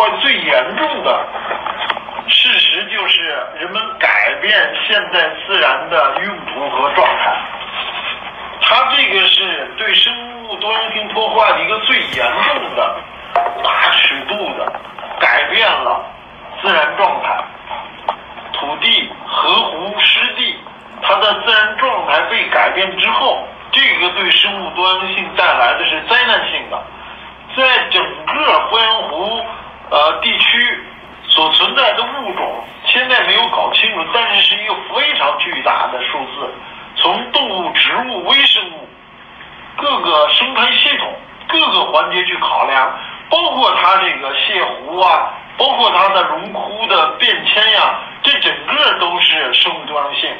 [0.00, 1.26] 坏最严重的
[2.26, 3.22] 事实就是
[3.58, 7.36] 人们改变现在自然的用途和状态。
[8.62, 10.12] 它这个是对生
[10.44, 12.96] 物多样性破坏的一个最严重的、
[13.62, 14.72] 大尺度的
[15.18, 16.02] 改变了
[16.62, 17.44] 自然状态。
[18.52, 20.56] 土地、河湖、湿地，
[21.02, 26.82] 它的自然状态被改变之后，这个对生物多样性带来的是灾难性的。
[27.56, 28.32] 在整个
[28.70, 29.44] 鄱阳湖
[29.90, 30.84] 呃地区
[31.28, 36.52] 所存在的物种，现在没有搞清楚，但是是一个非常巨大的数字。
[36.96, 38.88] 从动物、植物、微生物
[39.76, 41.14] 各个生态系统
[41.48, 42.98] 各个环节去考量，
[43.30, 50.30] 包括它这个泻湖啊，包括它的荣枯的变迁呀，这整个都是生物多样性。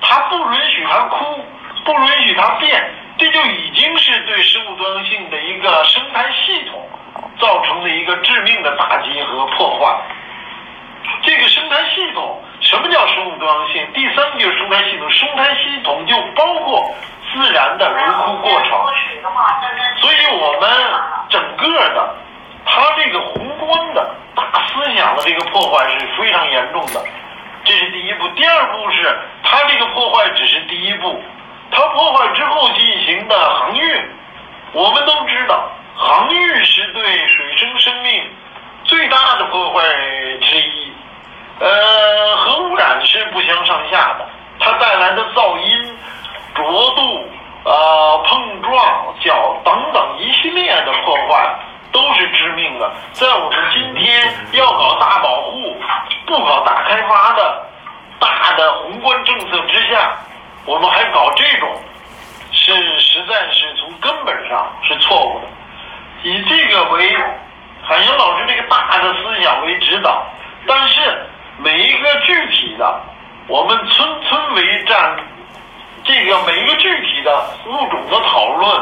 [0.00, 1.44] 它不允许它枯，
[1.84, 6.88] 不允许它变，这就已经是对生物多样性的一个生态系统
[7.38, 8.04] 造成的一
[8.62, 9.96] 的打击和破坏。
[11.22, 13.86] 这个生态系统，什么叫生物多样性？
[13.92, 16.94] 第三个就是生态系统，生态系统就包括
[17.32, 18.70] 自然的荣枯过程。
[19.96, 20.70] 所以我们
[21.28, 22.14] 整个的，
[22.66, 27.02] 它这个宏观的大思想的这个破坏是非常严重的，
[27.64, 28.28] 这是第一步。
[28.28, 31.20] 第二步是它这个破坏只是第一步，
[31.70, 34.08] 它破坏之后进行的航运，
[34.72, 38.30] 我们都知道，航运是对水生生命
[38.84, 39.08] 最
[39.78, 39.84] 大的破坏
[40.40, 40.92] 之一。
[41.60, 44.28] 呃，核污染是不相上下的，
[44.60, 45.98] 它带来的噪音、
[46.54, 47.28] 浊度、
[47.64, 51.54] 呃碰撞、角等等一系列的破坏
[51.92, 52.92] 都是致命的。
[53.12, 55.76] 在我们今天要搞大保护、
[56.26, 57.66] 不搞大开发的
[58.20, 60.16] 大的宏观政策之下，
[60.64, 61.68] 我们还搞这种，
[62.52, 65.46] 是实在是从根本上是错误的。
[66.22, 67.16] 以这个为
[67.82, 68.27] 海洋老
[69.02, 70.26] 师这个大的思想为指导，
[70.66, 71.00] 但是。
[71.60, 73.00] 每一个具体的，
[73.48, 75.16] 我们村村为战，
[76.04, 78.80] 这个每一个具体的物种的讨论，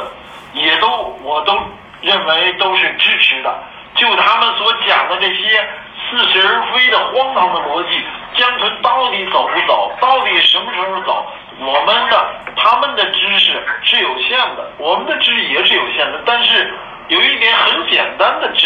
[0.53, 0.87] 也都
[1.23, 1.59] 我都
[2.03, 3.59] 认为都是支持的。
[3.95, 5.67] 就他们所讲的这些
[6.11, 7.99] 似是而非的荒唐的逻辑，
[8.35, 9.91] 江豚到底走不走？
[9.99, 11.27] 到底什么时候走？
[11.59, 12.27] 我们的
[12.57, 16.21] 他们的知识是有限的，我们的知识也是有限的。
[16.27, 16.75] 但是
[17.09, 18.66] 有一点很简单的知，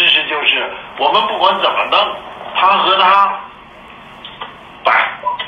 [1.00, 2.16] 我们不管怎么弄，
[2.54, 3.40] 它和它。
[4.82, 4.92] 百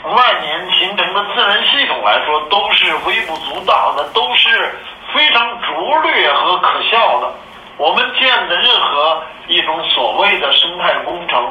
[0.04, 4.74] 万年形成的自然系统来说，都是微不足道的，都是
[5.14, 7.32] 非常拙劣和可笑的。
[7.78, 11.50] 我们建的任何一种所谓的生态工程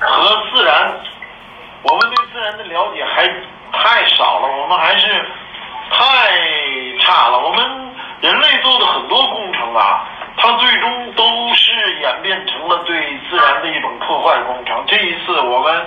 [0.00, 0.92] 和自然，
[1.82, 3.28] 我们对自然的了解还
[3.72, 5.06] 太少了，我们还是
[5.90, 7.38] 太差了。
[7.38, 10.04] 我们人类做的很多工程啊，
[10.40, 14.82] 它最终都是演变成了对自然的一种破坏工程。
[14.86, 15.86] 这一次我们。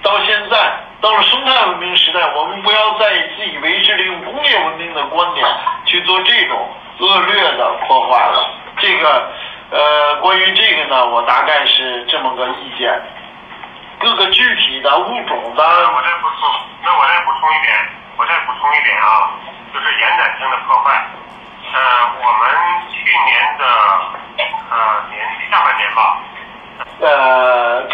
[0.00, 0.56] 到现在，
[1.00, 5.44] 到了生态文明时代，我们不要再自以为是的用工业文明的观点
[5.86, 6.70] 去做这种
[7.00, 8.48] 恶劣的破坏了。
[8.78, 9.28] 这个，
[9.72, 12.94] 呃，关于这个呢，我大概是这么个意见。
[13.98, 16.48] 各个具体的物种的，我再补充，
[16.84, 17.74] 那我再补充一点，
[18.16, 19.34] 我再补充一点啊，
[19.74, 20.94] 就是延展性的破坏。
[21.74, 21.80] 呃，
[22.22, 22.48] 我们
[22.92, 23.66] 去年的
[25.94, 26.20] 好。
[27.00, 27.86] 呃，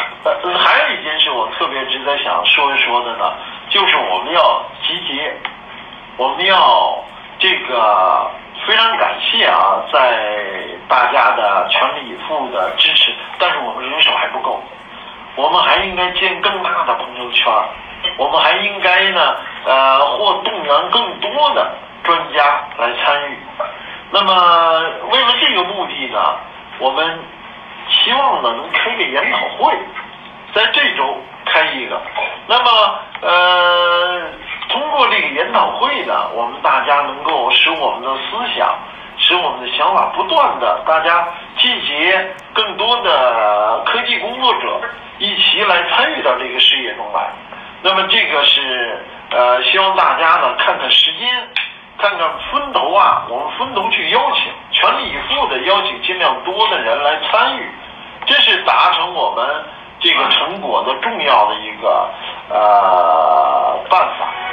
[0.58, 3.34] 还有一件事我特别值得想说一说的呢，
[3.68, 5.36] 就是我们要集结，
[6.16, 6.98] 我们要
[7.38, 8.30] 这个
[8.66, 10.16] 非常感谢啊，在
[10.88, 14.62] 大家的全力以赴的支持，但是我们人手还不够，
[15.36, 17.52] 我们还应该建更大的朋友圈，
[18.16, 21.70] 我们还应该呢，呃，或动员更多的
[22.04, 23.38] 专家来参与。
[24.10, 24.80] 那么
[25.10, 26.36] 为了这个目的呢，
[26.78, 27.18] 我们。
[28.02, 29.72] 希望呢能开个研讨会，
[30.54, 31.16] 在这周
[31.46, 32.00] 开一个。
[32.46, 34.22] 那么呃，
[34.68, 38.78] 通过这个研讨会呢，我们大家能够使我们的思想，
[39.16, 41.26] 使我们的想法不断的，大家
[41.56, 42.12] 聚集
[42.52, 44.80] 更多的科技工作者
[45.18, 47.30] 一起来参与到这个事业中来。
[47.82, 48.98] 那么这个是
[49.30, 51.28] 呃，希望大家呢看看时间，
[51.98, 57.70] 看看分头啊，我们分头去邀请，全力以赴的邀请尽量多的人来参与。
[59.12, 59.46] 我们
[60.00, 62.08] 这个成果的重要的一个
[62.50, 64.43] 呃办法。